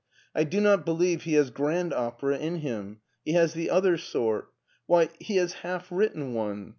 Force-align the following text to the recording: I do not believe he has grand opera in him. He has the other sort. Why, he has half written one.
I 0.33 0.45
do 0.45 0.59
not 0.59 0.83
believe 0.83 1.21
he 1.25 1.33
has 1.33 1.51
grand 1.51 1.93
opera 1.93 2.35
in 2.39 2.55
him. 2.61 3.01
He 3.23 3.33
has 3.33 3.53
the 3.53 3.69
other 3.69 3.99
sort. 3.99 4.51
Why, 4.87 5.09
he 5.19 5.35
has 5.35 5.53
half 5.61 5.91
written 5.91 6.33
one. 6.33 6.69